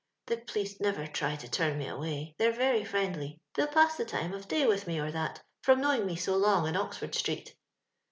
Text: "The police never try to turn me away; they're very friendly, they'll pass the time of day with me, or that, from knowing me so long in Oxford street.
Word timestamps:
"The 0.25 0.37
police 0.37 0.79
never 0.81 1.05
try 1.05 1.35
to 1.35 1.47
turn 1.47 1.77
me 1.77 1.87
away; 1.87 2.33
they're 2.39 2.51
very 2.51 2.83
friendly, 2.83 3.39
they'll 3.53 3.67
pass 3.67 3.97
the 3.97 4.03
time 4.05 4.33
of 4.33 4.47
day 4.47 4.65
with 4.65 4.87
me, 4.87 4.99
or 4.99 5.11
that, 5.11 5.43
from 5.61 5.79
knowing 5.79 6.07
me 6.07 6.15
so 6.15 6.35
long 6.35 6.67
in 6.67 6.75
Oxford 6.75 7.13
street. 7.13 7.55